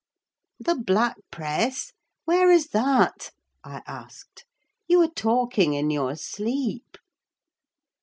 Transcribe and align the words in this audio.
"The 0.59 0.73
black 0.73 1.17
press? 1.29 1.93
where 2.25 2.49
is 2.49 2.69
that?" 2.69 3.29
I 3.63 3.83
asked. 3.85 4.45
"You 4.87 4.99
are 5.03 5.07
talking 5.07 5.75
in 5.75 5.91
your 5.91 6.15
sleep!" 6.15 6.97